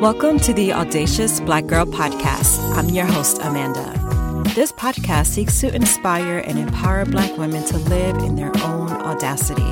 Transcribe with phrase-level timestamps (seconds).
[0.00, 2.60] Welcome to the Audacious Black Girl Podcast.
[2.76, 3.94] I'm your host, Amanda.
[4.54, 9.66] This podcast seeks to inspire and empower Black women to live in their own audacity.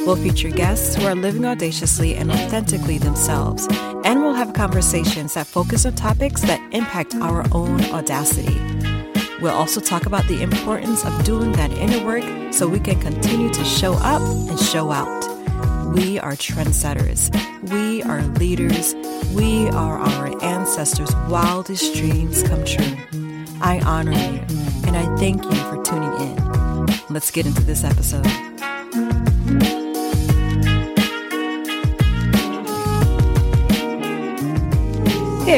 [0.00, 3.68] We'll feature guests who are living audaciously and authentically themselves,
[4.06, 8.58] and we'll have conversations that focus on topics that impact our own audacity.
[9.42, 13.50] We'll also talk about the importance of doing that inner work so we can continue
[13.50, 15.37] to show up and show out.
[15.94, 17.30] We are trendsetters.
[17.70, 18.94] We are leaders.
[19.34, 22.96] We are our ancestors' wildest dreams come true.
[23.60, 24.40] I honor you
[24.86, 26.86] and I thank you for tuning in.
[27.08, 28.47] Let's get into this episode.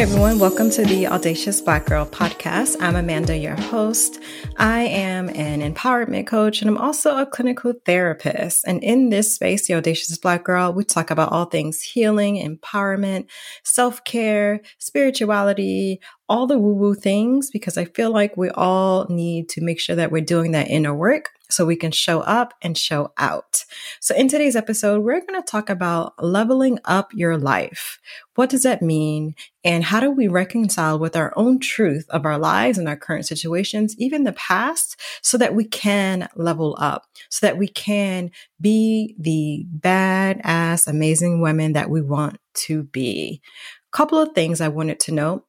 [0.00, 2.77] Hey everyone, welcome to the Audacious Black Girl podcast.
[2.80, 4.18] I'm Amanda, your host.
[4.56, 8.66] I am an empowerment coach and I'm also a clinical therapist.
[8.66, 13.26] And in this space, the Audacious Black Girl, we talk about all things healing, empowerment,
[13.62, 19.48] self care, spirituality, all the woo woo things, because I feel like we all need
[19.50, 22.78] to make sure that we're doing that inner work so we can show up and
[22.78, 23.64] show out.
[23.98, 27.98] So, in today's episode, we're going to talk about leveling up your life.
[28.36, 29.34] What does that mean?
[29.64, 33.26] And how do we reconcile with our own truth of our lives and our current
[33.26, 39.16] situations, even the past, so that we can level up, so that we can be
[39.18, 43.42] the badass, amazing women that we want to be?
[43.90, 45.45] Couple of things I wanted to note.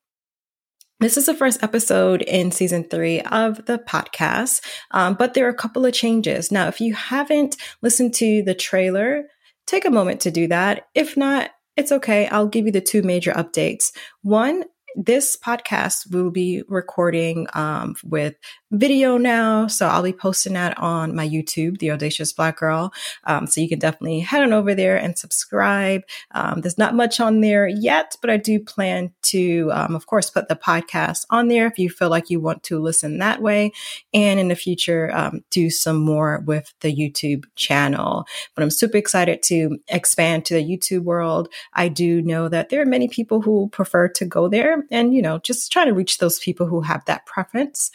[1.01, 5.49] This is the first episode in season three of the podcast, um, but there are
[5.49, 6.51] a couple of changes.
[6.51, 9.23] Now, if you haven't listened to the trailer,
[9.65, 10.89] take a moment to do that.
[10.93, 12.27] If not, it's okay.
[12.27, 13.91] I'll give you the two major updates.
[14.21, 18.35] One, this podcast will be recording um, with
[18.71, 19.67] video now.
[19.67, 22.93] So I'll be posting that on my YouTube, The Audacious Black Girl.
[23.25, 26.03] Um, so you can definitely head on over there and subscribe.
[26.31, 30.29] Um, there's not much on there yet, but I do plan to, um, of course,
[30.29, 33.71] put the podcast on there if you feel like you want to listen that way.
[34.13, 38.25] And in the future, um, do some more with the YouTube channel.
[38.55, 41.49] But I'm super excited to expand to the YouTube world.
[41.73, 45.21] I do know that there are many people who prefer to go there and, you
[45.21, 47.91] know, just try to reach those people who have that preference.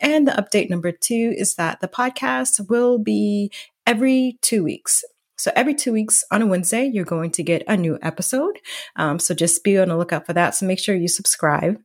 [0.00, 3.50] And the update number two is that the podcast will be
[3.86, 5.04] every two weeks.
[5.38, 8.58] So every two weeks on a Wednesday, you're going to get a new episode.
[8.96, 10.54] Um, so just be on the lookout for that.
[10.54, 11.78] So make sure you subscribe.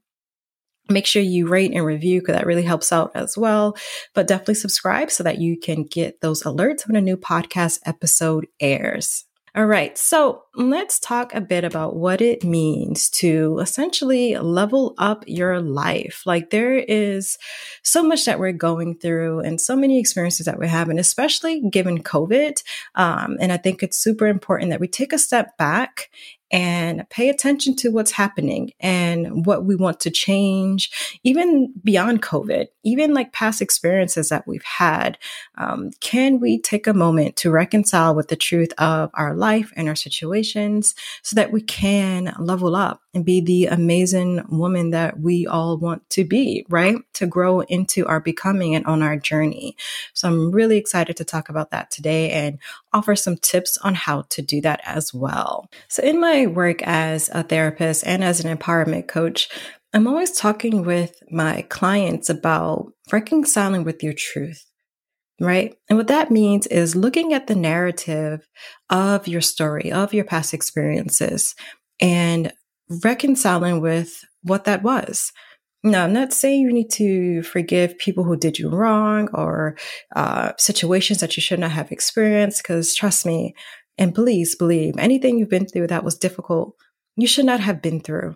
[0.89, 3.77] Make sure you rate and review because that really helps out as well.
[4.13, 8.47] But definitely subscribe so that you can get those alerts when a new podcast episode
[8.59, 9.25] airs.
[9.53, 15.25] All right, so let's talk a bit about what it means to essentially level up
[15.27, 16.23] your life.
[16.25, 17.37] Like, there is
[17.83, 22.01] so much that we're going through and so many experiences that we're having, especially given
[22.01, 22.63] COVID.
[22.95, 26.09] Um, and I think it's super important that we take a step back
[26.51, 32.67] and pay attention to what's happening and what we want to change, even beyond COVID,
[32.83, 35.17] even like past experiences that we've had.
[35.57, 39.87] Um, can we take a moment to reconcile with the truth of our life and
[39.87, 45.45] our situations so that we can level up and be the amazing woman that we
[45.45, 46.95] all want to be, right?
[47.15, 49.75] To grow into our becoming and on our journey.
[50.13, 52.59] So I'm really excited to talk about that today and
[52.93, 55.69] offer some tips on how to do that as well.
[55.89, 59.49] So in my work as a therapist and as an empowerment coach,
[59.93, 64.65] I'm always talking with my clients about reconciling with your truth
[65.41, 65.75] right?
[65.89, 68.47] And what that means is looking at the narrative
[68.91, 71.55] of your story, of your past experiences,
[71.99, 72.53] and
[73.03, 75.31] reconciling with what that was.
[75.83, 79.77] Now, I'm not saying you need to forgive people who did you wrong or
[80.15, 83.55] uh, situations that you should not have experienced, because trust me,
[83.97, 86.75] and please believe anything you've been through that was difficult,
[87.15, 88.35] you should not have been through.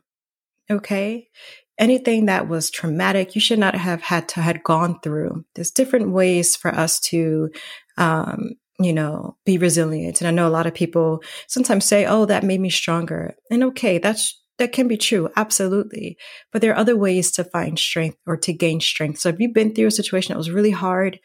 [0.72, 1.30] Okay?
[1.78, 5.46] Anything that was traumatic, you should not have had to had gone through.
[5.54, 7.52] There's different ways for us to
[7.98, 10.20] um, you know, be resilient.
[10.20, 13.64] And I know a lot of people sometimes say, "Oh, that made me stronger." And
[13.64, 16.18] okay, that's that can be true, absolutely.
[16.52, 19.20] But there are other ways to find strength or to gain strength.
[19.20, 21.20] So if you've been through a situation that was really hard,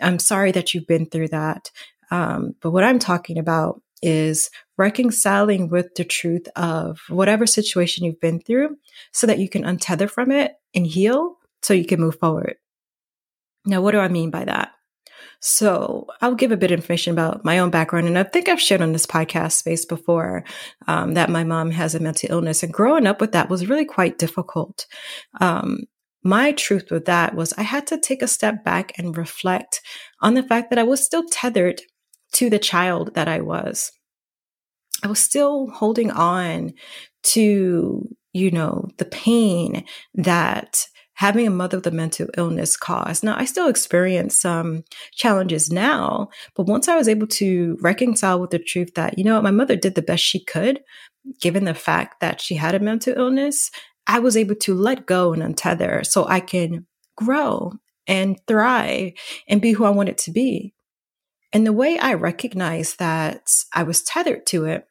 [0.00, 1.70] I'm sorry that you've been through that.
[2.10, 8.20] Um, but what I'm talking about is reconciling with the truth of whatever situation you've
[8.20, 8.76] been through
[9.12, 12.56] so that you can untether from it and heal so you can move forward.
[13.66, 14.72] Now, what do I mean by that?
[15.40, 18.08] So I'll give a bit of information about my own background.
[18.08, 20.44] And I think I've shared on this podcast space before
[20.88, 23.84] um, that my mom has a mental illness and growing up with that was really
[23.84, 24.86] quite difficult.
[25.40, 25.84] Um,
[26.24, 29.80] my truth with that was I had to take a step back and reflect
[30.20, 31.80] on the fact that I was still tethered
[32.32, 33.92] to the child that I was.
[35.04, 36.72] I was still holding on
[37.22, 39.84] to, you know, the pain
[40.14, 40.86] that
[41.18, 43.24] having a mother with a mental illness caused.
[43.24, 48.50] Now, I still experience some challenges now, but once I was able to reconcile with
[48.50, 50.80] the truth that, you know, my mother did the best she could,
[51.40, 53.72] given the fact that she had a mental illness,
[54.06, 56.86] I was able to let go and untether so I can
[57.16, 57.72] grow
[58.06, 59.14] and thrive
[59.48, 60.72] and be who I wanted to be.
[61.52, 64.86] And the way I recognized that I was tethered to it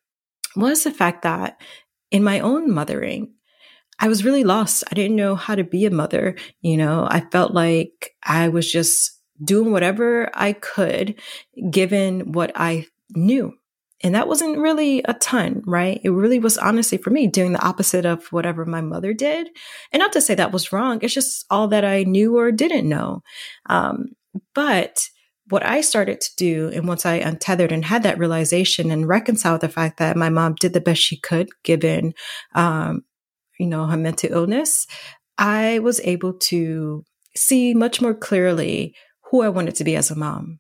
[0.58, 1.58] was the fact that
[2.12, 3.36] in my own mothering,
[4.00, 4.84] I was really lost.
[4.92, 6.36] I didn't know how to be a mother.
[6.62, 9.12] You know, I felt like I was just
[9.44, 11.20] doing whatever I could
[11.70, 13.54] given what I knew.
[14.04, 16.00] And that wasn't really a ton, right?
[16.04, 19.50] It really was honestly for me doing the opposite of whatever my mother did.
[19.92, 21.00] And not to say that was wrong.
[21.02, 23.24] It's just all that I knew or didn't know.
[23.68, 24.10] Um,
[24.54, 25.10] but
[25.50, 29.62] what I started to do, and once I untethered and had that realization and reconciled
[29.62, 32.14] the fact that my mom did the best she could given,
[32.54, 33.04] um,
[33.60, 34.88] you know, her mental illness,
[35.38, 37.04] I was able to
[37.36, 38.96] see much more clearly
[39.30, 40.60] who I wanted to be as a mom.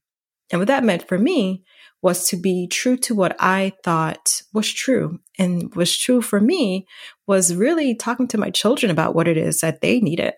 [0.51, 1.63] And what that meant for me
[2.01, 5.19] was to be true to what I thought was true.
[5.39, 6.85] And was true for me
[7.25, 10.33] was really talking to my children about what it is that they needed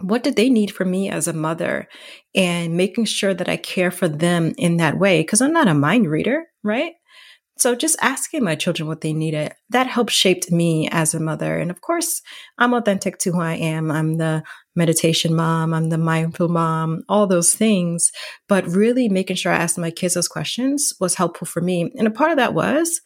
[0.00, 1.88] what did they need from me as a mother
[2.34, 5.22] and making sure that I care for them in that way?
[5.24, 6.92] Cause I'm not a mind reader, right?
[7.60, 11.58] So just asking my children what they needed, that helped shaped me as a mother.
[11.58, 12.22] And of course,
[12.56, 13.90] I'm authentic to who I am.
[13.90, 14.42] I'm the
[14.74, 15.74] meditation mom.
[15.74, 18.12] I'm the mindful mom, all those things.
[18.48, 21.92] But really making sure I asked my kids those questions was helpful for me.
[21.98, 23.02] And a part of that was,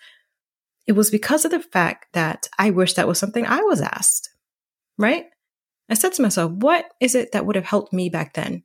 [0.87, 4.31] it was because of the fact that I wish that was something I was asked,
[4.99, 5.25] right?
[5.91, 8.63] I said to myself, what is it that would have helped me back then?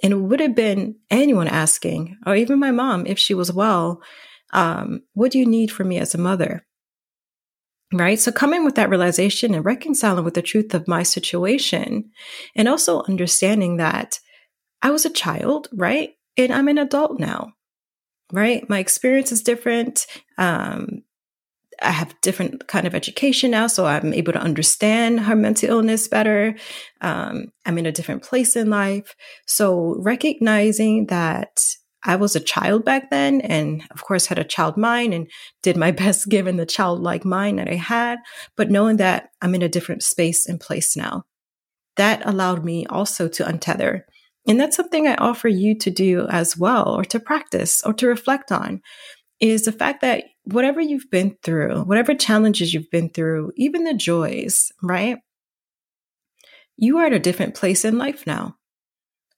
[0.00, 4.00] And it would have been anyone asking, or even my mom, if she was well,
[4.54, 6.64] um, what do you need from me as a mother?
[7.92, 8.18] Right.
[8.18, 12.10] So coming with that realization and reconciling with the truth of my situation
[12.56, 14.18] and also understanding that
[14.82, 16.10] I was a child, right?
[16.36, 17.52] And I'm an adult now,
[18.32, 18.68] right?
[18.68, 20.06] My experience is different.
[20.38, 21.02] Um,
[21.82, 26.08] I have different kind of education now, so I'm able to understand her mental illness
[26.08, 26.56] better.
[27.00, 29.14] Um, I'm in a different place in life.
[29.46, 31.60] So recognizing that
[32.04, 35.30] I was a child back then, and of course had a child mind and
[35.62, 38.18] did my best given the childlike mind that I had,
[38.56, 41.24] but knowing that I'm in a different space and place now,
[41.96, 44.02] that allowed me also to untether.
[44.46, 48.06] And that's something I offer you to do as well, or to practice, or to
[48.06, 48.82] reflect on
[49.40, 53.94] is the fact that whatever you've been through, whatever challenges you've been through, even the
[53.94, 55.18] joys, right?
[56.76, 58.56] You are at a different place in life now.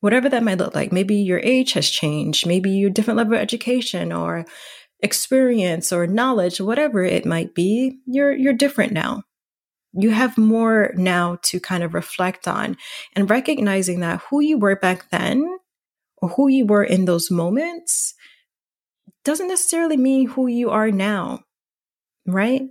[0.00, 0.93] Whatever that might look like.
[0.93, 4.44] Maybe your age has changed, maybe your different level of education or
[5.00, 9.22] experience or knowledge, whatever it might be, you're you're different now.
[9.93, 12.76] You have more now to kind of reflect on
[13.14, 15.58] and recognizing that who you were back then
[16.19, 18.14] or who you were in those moments
[19.25, 21.40] doesn't necessarily mean who you are now,
[22.26, 22.62] right?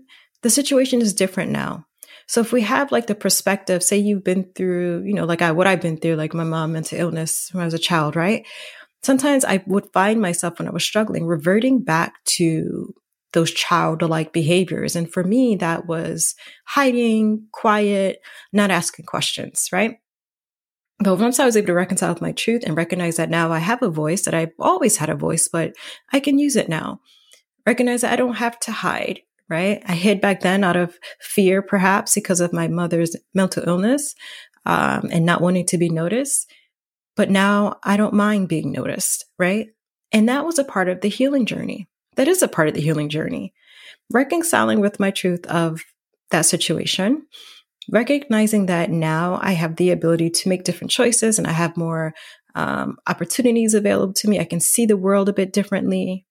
[0.42, 1.85] The situation is different now.
[2.28, 5.52] So if we have like the perspective, say you've been through, you know, like I,
[5.52, 8.46] what I've been through, like my mom mental illness when I was a child, right?
[9.04, 12.94] Sometimes I would find myself when I was struggling, reverting back to
[13.34, 14.96] those childlike behaviors.
[14.96, 16.34] And for me, that was
[16.66, 20.00] hiding, quiet, not asking questions, right?
[21.00, 23.60] But once I was able to reconcile with my truth and recognize that now I
[23.60, 25.74] have a voice, that I've always had a voice, but
[26.14, 27.02] I can use it now.
[27.68, 29.82] Recognize that I don't have to hide, right?
[29.86, 34.16] I hid back then out of fear, perhaps because of my mother's mental illness
[34.66, 36.52] um, and not wanting to be noticed.
[37.16, 39.68] But now I don't mind being noticed, right?
[40.12, 41.88] And that was a part of the healing journey.
[42.16, 43.54] That is a part of the healing journey.
[44.12, 45.82] Reconciling with my truth of
[46.32, 47.26] that situation
[47.90, 52.14] recognizing that now I have the ability to make different choices and I have more
[52.56, 54.40] um, opportunities available to me.
[54.40, 56.26] I can see the world a bit differently.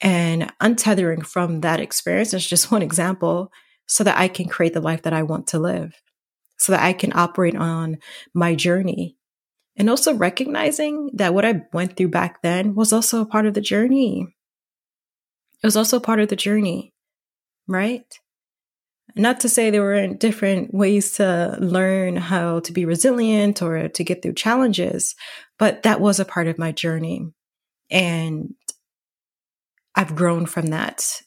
[0.00, 3.52] And untethering from that experience is just one example
[3.86, 5.94] so that I can create the life that I want to live,
[6.58, 7.98] so that I can operate on
[8.34, 9.16] my journey.
[9.76, 13.54] And also recognizing that what I went through back then was also a part of
[13.54, 14.26] the journey.
[15.62, 16.92] It was also part of the journey,
[17.66, 18.04] right?
[19.14, 24.04] Not to say there weren't different ways to learn how to be resilient or to
[24.04, 25.14] get through challenges,
[25.58, 27.32] but that was a part of my journey.
[27.90, 28.54] And
[29.98, 31.22] I've grown from that.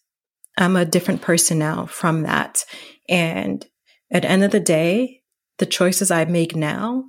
[0.58, 2.64] I'm a different person now from that.
[3.10, 3.66] And
[4.10, 5.24] at the end of the day,
[5.58, 7.04] the choices I make now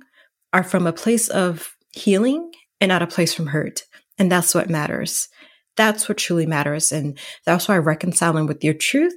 [0.51, 2.51] are from a place of healing
[2.81, 3.83] and not a place from hurt.
[4.17, 5.29] And that's what matters.
[5.77, 6.91] That's what truly matters.
[6.91, 9.15] And that's why reconciling with your truth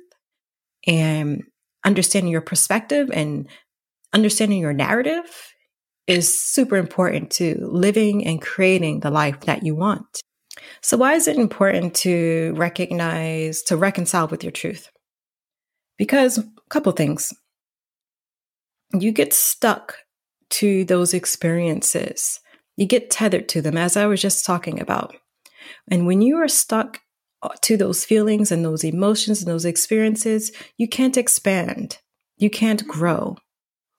[0.86, 1.42] and
[1.84, 3.48] understanding your perspective and
[4.12, 5.52] understanding your narrative
[6.06, 10.20] is super important to living and creating the life that you want.
[10.86, 14.88] So, why is it important to recognize, to reconcile with your truth?
[15.98, 17.32] Because a couple things.
[18.92, 19.96] You get stuck
[20.50, 22.38] to those experiences,
[22.76, 25.16] you get tethered to them, as I was just talking about.
[25.90, 27.00] And when you are stuck
[27.42, 31.98] uh, to those feelings and those emotions and those experiences, you can't expand,
[32.36, 33.38] you can't grow,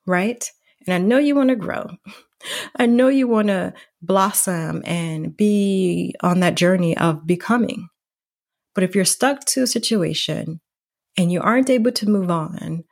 [0.05, 0.49] right?
[0.85, 1.89] And I know you want to grow.
[2.75, 7.89] I know you want to blossom and be on that journey of becoming.
[8.75, 10.61] But if you're stuck to a situation
[11.17, 12.83] and you aren't able to move on,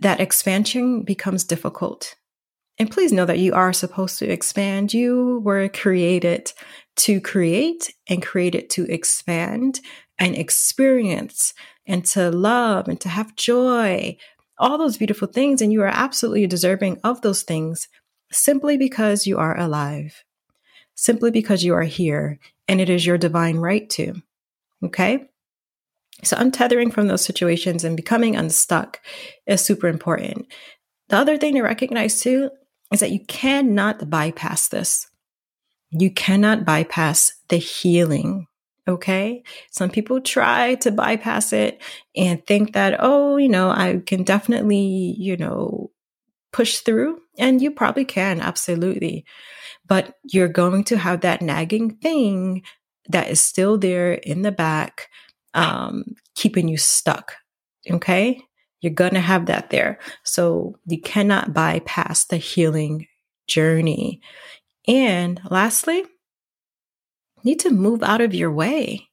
[0.00, 2.16] that expansion becomes difficult.
[2.78, 4.94] And please know that you are supposed to expand.
[4.94, 6.52] You were created
[6.96, 9.80] to create and created to expand
[10.18, 11.52] and experience
[11.86, 14.16] and to love and to have joy,
[14.58, 15.60] all those beautiful things.
[15.60, 17.88] And you are absolutely deserving of those things
[18.32, 20.24] simply because you are alive,
[20.94, 24.14] simply because you are here, and it is your divine right to.
[24.84, 25.28] Okay?
[26.22, 29.00] So, untethering from those situations and becoming unstuck
[29.46, 30.46] is super important.
[31.08, 32.50] The other thing to recognize too
[32.92, 35.08] is that you cannot bypass this.
[35.90, 38.46] You cannot bypass the healing.
[38.86, 39.42] Okay.
[39.70, 41.80] Some people try to bypass it
[42.16, 45.90] and think that, oh, you know, I can definitely, you know,
[46.52, 47.20] push through.
[47.38, 49.24] And you probably can, absolutely.
[49.86, 52.62] But you're going to have that nagging thing
[53.08, 55.08] that is still there in the back,
[55.54, 56.04] um,
[56.34, 57.34] keeping you stuck.
[57.90, 58.42] Okay.
[58.80, 59.98] You're going to have that there.
[60.24, 63.06] So you cannot bypass the healing
[63.46, 64.20] journey.
[64.88, 66.04] And lastly,
[67.44, 69.08] need to move out of your way.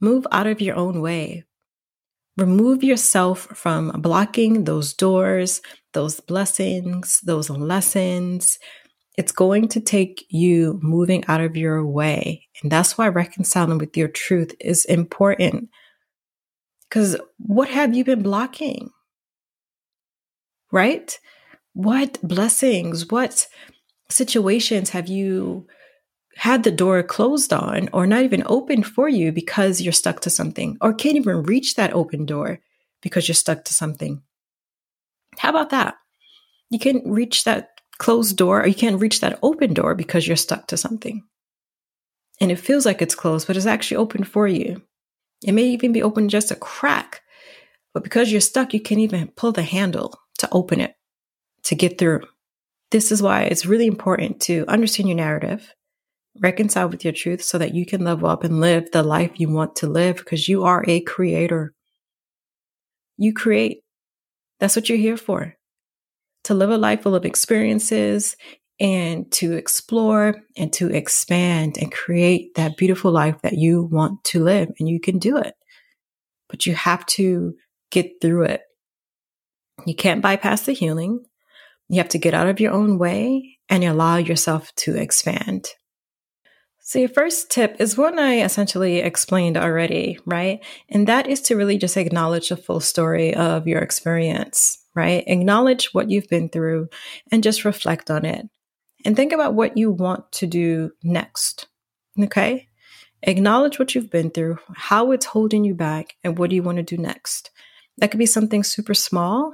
[0.00, 1.44] Move out of your own way.
[2.38, 5.60] Remove yourself from blocking those doors,
[5.92, 8.60] those blessings, those lessons.
[9.16, 12.46] It's going to take you moving out of your way.
[12.62, 15.70] And that's why reconciling with your truth is important.
[16.88, 18.90] Because what have you been blocking?
[20.70, 21.18] Right?
[21.72, 23.48] What blessings, what
[24.08, 25.66] situations have you
[26.38, 30.30] had the door closed on or not even open for you because you're stuck to
[30.30, 32.60] something or can't even reach that open door
[33.02, 34.22] because you're stuck to something.
[35.36, 35.96] How about that?
[36.70, 40.36] You can't reach that closed door or you can't reach that open door because you're
[40.36, 41.24] stuck to something.
[42.40, 44.80] And it feels like it's closed, but it's actually open for you.
[45.44, 47.20] It may even be open just a crack,
[47.92, 50.94] but because you're stuck, you can't even pull the handle to open it,
[51.64, 52.20] to get through.
[52.92, 55.74] This is why it's really important to understand your narrative,
[56.40, 59.50] reconcile with your truth so that you can level up and live the life you
[59.50, 61.74] want to live because you are a creator.
[63.16, 63.82] You create.
[64.60, 65.54] That's what you're here for.
[66.44, 68.36] To live a life full of experiences
[68.80, 74.42] and to explore and to expand and create that beautiful life that you want to
[74.42, 74.68] live.
[74.78, 75.54] And you can do it,
[76.48, 77.54] but you have to
[77.90, 78.62] get through it.
[79.86, 81.24] You can't bypass the healing.
[81.88, 85.68] You have to get out of your own way and allow yourself to expand.
[86.88, 90.64] So, your first tip is one I essentially explained already, right?
[90.88, 95.22] And that is to really just acknowledge the full story of your experience, right?
[95.26, 96.88] Acknowledge what you've been through
[97.30, 98.48] and just reflect on it.
[99.04, 101.66] And think about what you want to do next,
[102.18, 102.68] okay?
[103.22, 106.78] Acknowledge what you've been through, how it's holding you back, and what do you want
[106.78, 107.50] to do next.
[107.98, 109.52] That could be something super small.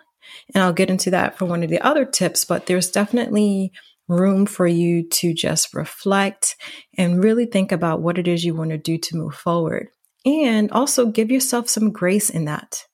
[0.55, 3.73] And I'll get into that for one of the other tips, but there's definitely
[4.08, 6.56] room for you to just reflect
[6.96, 9.88] and really think about what it is you want to do to move forward.
[10.26, 12.84] And also give yourself some grace in that.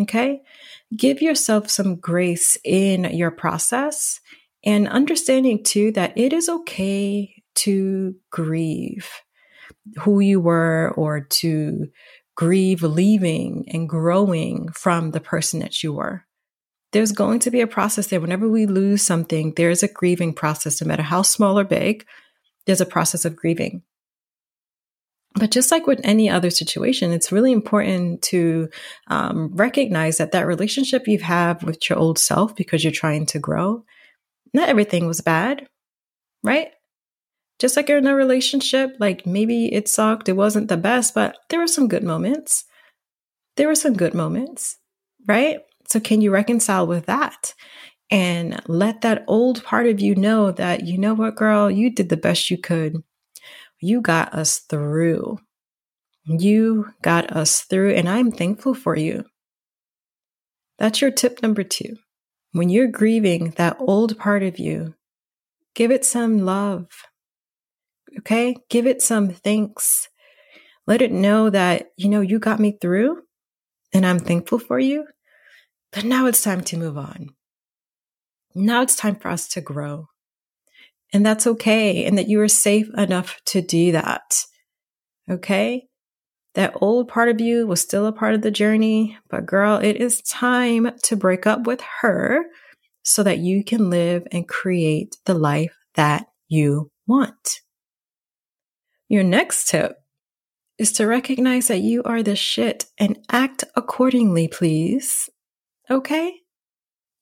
[0.00, 0.42] Okay?
[0.94, 4.20] Give yourself some grace in your process
[4.64, 9.08] and understanding too that it is okay to grieve
[10.02, 11.86] who you were or to
[12.34, 16.25] grieve leaving and growing from the person that you were
[16.96, 18.22] there's going to be a process there.
[18.22, 22.06] Whenever we lose something, there's a grieving process, no matter how small or big,
[22.64, 23.82] there's a process of grieving.
[25.34, 28.70] But just like with any other situation, it's really important to
[29.08, 33.38] um, recognize that that relationship you have with your old self because you're trying to
[33.38, 33.84] grow,
[34.54, 35.68] not everything was bad,
[36.42, 36.68] right?
[37.58, 41.36] Just like you're in a relationship, like maybe it sucked, it wasn't the best, but
[41.50, 42.64] there were some good moments.
[43.58, 44.78] There were some good moments,
[45.26, 45.58] right?
[45.88, 47.54] So, can you reconcile with that?
[48.10, 52.08] And let that old part of you know that, you know what, girl, you did
[52.08, 53.02] the best you could.
[53.80, 55.38] You got us through.
[56.24, 59.24] You got us through, and I'm thankful for you.
[60.78, 61.96] That's your tip number two.
[62.52, 64.94] When you're grieving that old part of you,
[65.74, 66.88] give it some love.
[68.18, 68.56] Okay?
[68.70, 70.08] Give it some thanks.
[70.86, 73.22] Let it know that, you know, you got me through
[73.92, 75.06] and I'm thankful for you.
[75.96, 77.30] But now it's time to move on.
[78.54, 80.08] Now it's time for us to grow.
[81.10, 82.04] And that's okay.
[82.04, 84.44] And that you are safe enough to do that.
[85.30, 85.88] Okay.
[86.54, 89.96] That old part of you was still a part of the journey, but girl, it
[89.96, 92.44] is time to break up with her
[93.02, 97.62] so that you can live and create the life that you want.
[99.08, 99.96] Your next tip
[100.76, 105.30] is to recognize that you are the shit and act accordingly, please.
[105.90, 106.40] Okay?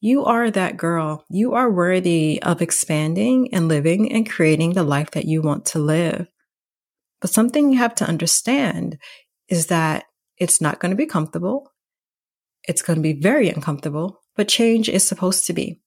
[0.01, 1.25] You are that girl.
[1.31, 5.79] You are worthy of expanding and living and creating the life that you want to
[5.79, 6.27] live.
[7.21, 8.99] But something you have to understand
[9.49, 10.05] is that
[10.37, 11.73] it's not going to be comfortable.
[12.65, 15.81] It's going to be very uncomfortable, but change is supposed to be.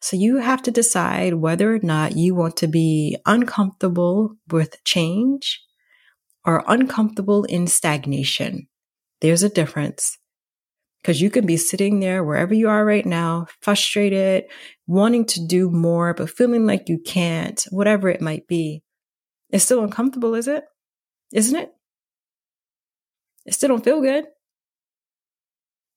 [0.00, 5.62] So you have to decide whether or not you want to be uncomfortable with change
[6.44, 8.68] or uncomfortable in stagnation.
[9.20, 10.18] There's a difference
[11.04, 14.44] because you can be sitting there wherever you are right now, frustrated,
[14.86, 18.82] wanting to do more, but feeling like you can't, whatever it might be.
[19.50, 20.64] It's still uncomfortable, is it?
[21.30, 21.70] Isn't it?
[23.44, 24.24] It still don't feel good.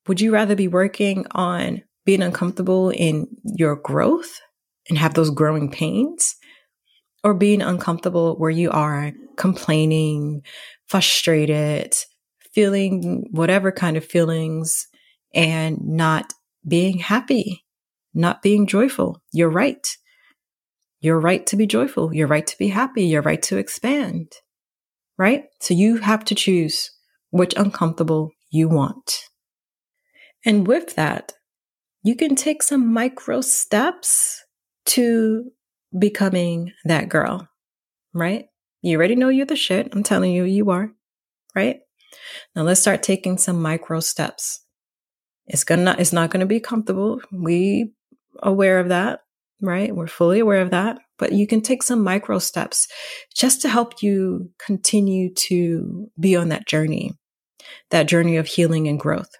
[0.09, 4.41] Would you rather be working on being uncomfortable in your growth
[4.89, 6.35] and have those growing pains
[7.23, 10.41] or being uncomfortable where you are complaining,
[10.87, 11.93] frustrated,
[12.51, 14.87] feeling whatever kind of feelings
[15.37, 16.33] and not
[16.67, 17.63] being happy,
[18.13, 19.21] not being joyful?
[19.31, 19.87] You're right.
[20.99, 22.13] You're right to be joyful.
[22.13, 23.05] You're right to be happy.
[23.05, 24.33] You're right to expand.
[25.17, 25.45] Right?
[25.61, 26.91] So you have to choose
[27.29, 29.19] which uncomfortable you want.
[30.45, 31.33] And with that,
[32.03, 34.43] you can take some micro steps
[34.87, 35.51] to
[35.97, 37.47] becoming that girl,
[38.13, 38.45] right?
[38.81, 39.89] You already know you're the shit.
[39.91, 40.91] I'm telling you, you are,
[41.55, 41.79] right?
[42.55, 44.63] Now let's start taking some micro steps.
[45.47, 47.21] It's gonna, it's not gonna be comfortable.
[47.31, 47.91] We
[48.43, 49.21] aware of that,
[49.61, 49.95] right?
[49.95, 52.87] We're fully aware of that, but you can take some micro steps
[53.35, 57.13] just to help you continue to be on that journey,
[57.89, 59.31] that journey of healing and growth.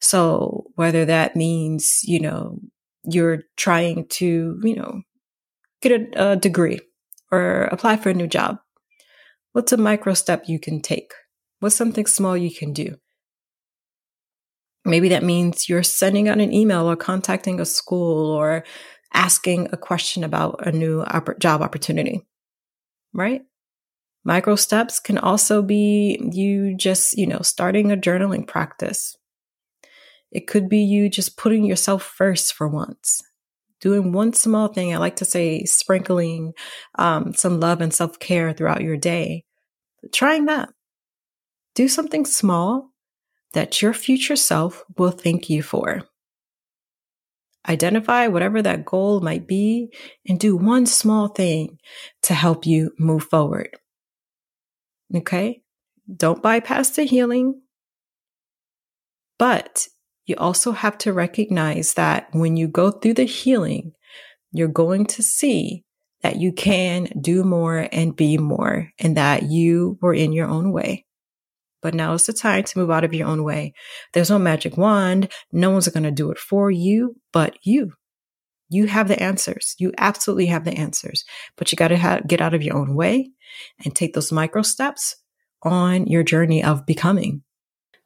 [0.00, 2.58] So whether that means, you know,
[3.04, 5.02] you're trying to, you know,
[5.80, 6.80] get a, a degree
[7.30, 8.58] or apply for a new job,
[9.52, 11.12] what's a micro step you can take?
[11.60, 12.96] What's something small you can do?
[14.84, 18.64] Maybe that means you're sending out an email or contacting a school or
[19.14, 22.26] asking a question about a new opp- job opportunity,
[23.12, 23.42] right?
[24.24, 29.16] Micro steps can also be you just, you know, starting a journaling practice.
[30.30, 33.22] It could be you just putting yourself first for once,
[33.80, 34.92] doing one small thing.
[34.92, 36.54] I like to say sprinkling
[36.98, 39.44] um, some love and self care throughout your day.
[40.12, 40.70] Trying that.
[41.74, 42.93] Do something small
[43.54, 46.02] that your future self will thank you for.
[47.66, 49.90] Identify whatever that goal might be
[50.28, 51.78] and do one small thing
[52.22, 53.70] to help you move forward.
[55.14, 55.62] Okay?
[56.14, 57.62] Don't bypass the healing.
[59.38, 59.88] But
[60.26, 63.92] you also have to recognize that when you go through the healing,
[64.52, 65.84] you're going to see
[66.22, 70.72] that you can do more and be more and that you were in your own
[70.72, 71.06] way
[71.84, 73.74] but now is the time to move out of your own way.
[74.14, 75.30] There's no magic wand.
[75.52, 77.92] No one's going to do it for you, but you.
[78.70, 79.76] You have the answers.
[79.78, 81.26] You absolutely have the answers,
[81.58, 83.32] but you got to ha- get out of your own way
[83.84, 85.16] and take those micro steps
[85.62, 87.42] on your journey of becoming.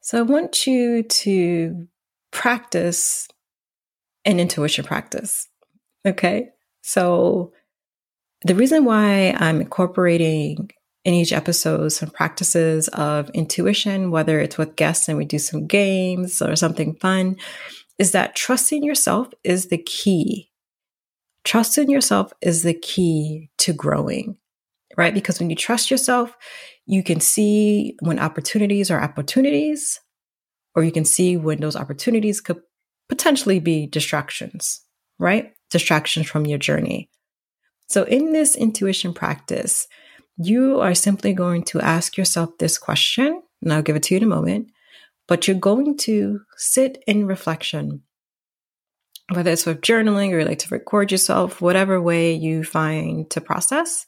[0.01, 1.87] So I want you to
[2.31, 3.29] practice
[4.25, 5.47] an intuition practice.
[6.05, 6.49] Okay.
[6.81, 7.53] So
[8.43, 10.69] the reason why I'm incorporating
[11.09, 15.65] in each episode some practices of intuition, whether it's with guests and we do some
[15.65, 17.35] games or something fun,
[17.97, 20.51] is that trusting yourself is the key.
[21.43, 24.37] Trusting yourself is the key to growing,
[24.97, 25.11] right?
[25.11, 26.37] Because when you trust yourself,
[26.85, 29.99] you can see when opportunities are opportunities,
[30.75, 32.61] or you can see when those opportunities could
[33.07, 34.81] potentially be distractions,
[35.17, 35.53] right?
[35.71, 37.09] Distractions from your journey.
[37.87, 39.87] So in this intuition practice,
[40.41, 44.19] you are simply going to ask yourself this question, and I'll give it to you
[44.19, 44.71] in a moment,
[45.27, 48.03] but you're going to sit in reflection.
[49.33, 53.41] Whether it's with journaling or you like to record yourself, whatever way you find to
[53.41, 54.07] process,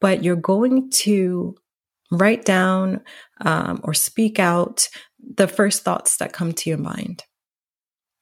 [0.00, 1.56] but you're going to
[2.10, 3.00] write down
[3.40, 4.88] um, or speak out
[5.36, 7.22] the first thoughts that come to your mind.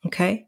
[0.04, 0.46] Okay.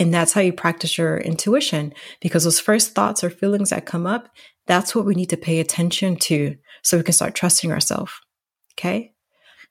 [0.00, 4.06] And that's how you practice your intuition because those first thoughts or feelings that come
[4.06, 4.30] up,
[4.66, 8.12] that's what we need to pay attention to so we can start trusting ourselves.
[8.74, 9.12] Okay.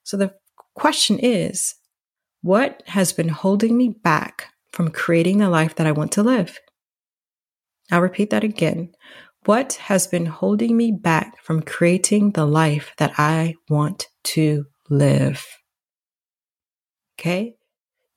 [0.04, 0.32] So the
[0.76, 1.74] question is,
[2.42, 6.58] what has been holding me back from creating the life that I want to live?
[7.90, 8.92] I'll repeat that again.
[9.46, 15.44] What has been holding me back from creating the life that I want to live?
[17.18, 17.56] Okay.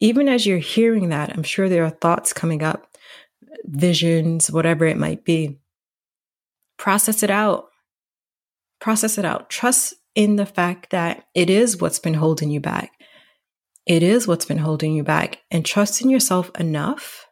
[0.04, 2.98] Even as you're hearing that, I'm sure there are thoughts coming up,
[3.64, 5.60] visions, whatever it might be.
[6.78, 7.70] Process it out.
[8.82, 9.50] Process it out.
[9.50, 12.92] Trust in the fact that it is what's been holding you back.
[13.86, 15.40] It is what's been holding you back.
[15.50, 17.26] And trust in yourself enough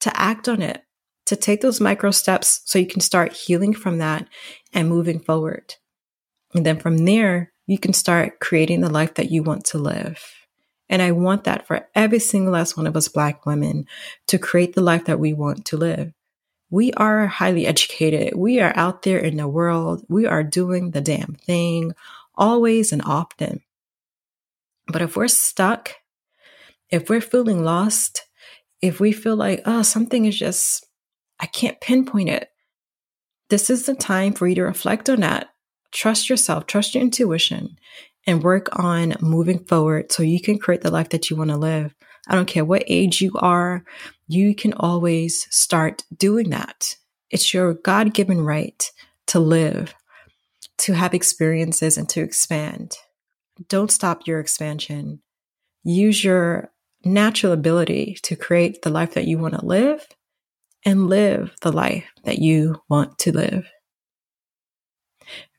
[0.00, 0.82] to act on it
[1.26, 4.26] to take those micro steps so you can start healing from that
[4.72, 5.76] and moving forward.
[6.52, 10.20] And then from there, you can start creating the life that you want to live.
[10.88, 13.86] And I want that for every single last one of us Black women
[14.28, 16.12] to create the life that we want to live.
[16.70, 18.34] We are highly educated.
[18.36, 20.04] We are out there in the world.
[20.08, 21.94] We are doing the damn thing
[22.34, 23.60] always and often.
[24.86, 25.92] But if we're stuck,
[26.90, 28.26] if we're feeling lost,
[28.80, 30.86] if we feel like, oh, something is just
[31.40, 32.50] I can't pinpoint it.
[33.48, 35.50] This is the time for you to reflect on that.
[35.90, 37.78] Trust yourself, trust your intuition,
[38.28, 41.56] and work on moving forward so you can create the life that you want to
[41.56, 41.94] live.
[42.28, 43.84] I don't care what age you are,
[44.26, 46.94] you can always start doing that.
[47.30, 48.84] It's your God given right
[49.28, 49.94] to live,
[50.76, 52.96] to have experiences, and to expand.
[53.66, 55.22] Don't stop your expansion.
[55.82, 56.70] Use your
[57.06, 60.06] natural ability to create the life that you want to live
[60.84, 63.66] and live the life that you want to live.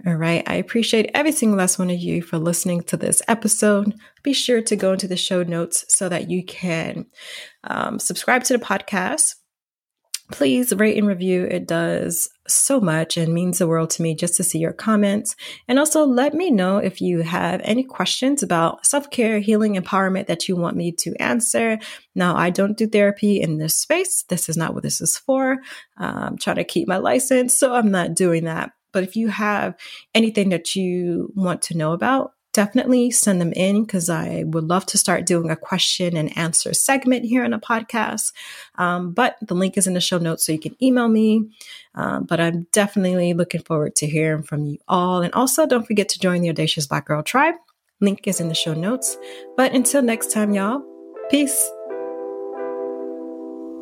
[0.07, 0.43] All right.
[0.47, 3.93] I appreciate every single last one of you for listening to this episode.
[4.23, 7.05] Be sure to go into the show notes so that you can
[7.65, 9.35] um, subscribe to the podcast,
[10.31, 11.43] please rate and review.
[11.43, 15.35] It does so much and means the world to me just to see your comments.
[15.67, 20.27] And also let me know if you have any questions about self care, healing, empowerment
[20.27, 21.77] that you want me to answer.
[22.15, 24.23] Now, I don't do therapy in this space.
[24.29, 25.57] This is not what this is for.
[25.97, 28.71] I'm trying to keep my license, so I'm not doing that.
[28.91, 29.75] But if you have
[30.13, 34.85] anything that you want to know about, definitely send them in because I would love
[34.87, 38.33] to start doing a question and answer segment here in a podcast.
[38.75, 41.49] Um, but the link is in the show notes so you can email me.
[41.95, 45.21] Um, but I'm definitely looking forward to hearing from you all.
[45.21, 47.55] And also, don't forget to join the Audacious Black Girl Tribe.
[48.01, 49.17] Link is in the show notes.
[49.55, 50.81] But until next time, y'all,
[51.29, 51.71] peace.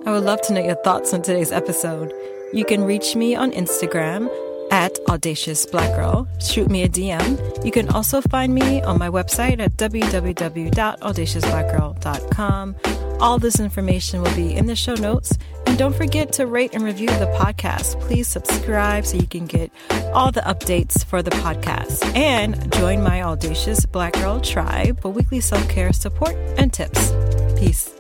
[0.06, 2.14] I would love to know your thoughts on today's episode.
[2.54, 4.30] You can reach me on Instagram
[4.72, 6.28] at Audacious Black Girl.
[6.40, 7.66] Shoot me a DM.
[7.66, 12.76] You can also find me on my website at www.audaciousblackgirl.com.
[13.20, 15.36] All this information will be in the show notes.
[15.66, 18.00] And don't forget to rate and review the podcast.
[18.02, 19.72] Please subscribe so you can get
[20.14, 22.06] all the updates for the podcast.
[22.16, 27.12] And join my Audacious Black Girl tribe for weekly self care support and tips.
[27.58, 27.97] Peace.